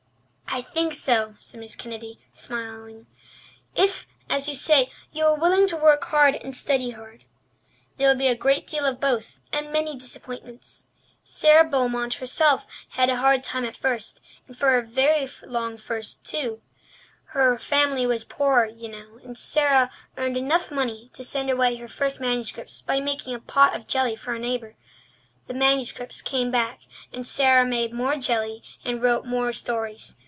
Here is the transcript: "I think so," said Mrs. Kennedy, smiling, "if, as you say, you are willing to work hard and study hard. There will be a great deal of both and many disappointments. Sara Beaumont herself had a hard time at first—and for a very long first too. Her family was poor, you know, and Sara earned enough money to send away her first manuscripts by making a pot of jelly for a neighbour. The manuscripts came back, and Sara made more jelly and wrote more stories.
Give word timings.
"I 0.53 0.61
think 0.61 0.93
so," 0.93 1.35
said 1.39 1.61
Mrs. 1.61 1.77
Kennedy, 1.77 2.19
smiling, 2.33 3.07
"if, 3.73 4.05
as 4.29 4.49
you 4.49 4.55
say, 4.55 4.91
you 5.09 5.23
are 5.23 5.33
willing 5.35 5.65
to 5.69 5.77
work 5.77 6.03
hard 6.03 6.35
and 6.35 6.53
study 6.53 6.89
hard. 6.91 7.23
There 7.95 8.09
will 8.09 8.17
be 8.17 8.27
a 8.27 8.35
great 8.35 8.67
deal 8.67 8.85
of 8.85 8.99
both 8.99 9.39
and 9.53 9.71
many 9.71 9.95
disappointments. 9.95 10.87
Sara 11.23 11.63
Beaumont 11.63 12.15
herself 12.15 12.67
had 12.89 13.09
a 13.09 13.15
hard 13.15 13.45
time 13.45 13.63
at 13.63 13.77
first—and 13.77 14.57
for 14.57 14.75
a 14.77 14.81
very 14.81 15.25
long 15.43 15.77
first 15.77 16.25
too. 16.25 16.61
Her 17.27 17.57
family 17.57 18.05
was 18.05 18.25
poor, 18.25 18.65
you 18.65 18.89
know, 18.89 19.19
and 19.23 19.37
Sara 19.37 19.89
earned 20.17 20.35
enough 20.35 20.69
money 20.69 21.09
to 21.13 21.23
send 21.23 21.49
away 21.49 21.77
her 21.77 21.87
first 21.87 22.19
manuscripts 22.19 22.81
by 22.81 22.99
making 22.99 23.33
a 23.33 23.39
pot 23.39 23.73
of 23.73 23.87
jelly 23.87 24.17
for 24.17 24.33
a 24.35 24.39
neighbour. 24.39 24.75
The 25.47 25.53
manuscripts 25.53 26.21
came 26.21 26.51
back, 26.51 26.81
and 27.13 27.25
Sara 27.25 27.65
made 27.65 27.93
more 27.93 28.17
jelly 28.17 28.61
and 28.83 29.01
wrote 29.01 29.23
more 29.25 29.53
stories. 29.53 30.17